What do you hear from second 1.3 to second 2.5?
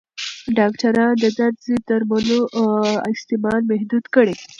درد ضد درملو